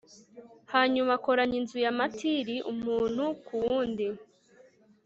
[0.73, 4.07] hanyuma akoranya inzu ya matiri, umuntu ku wundi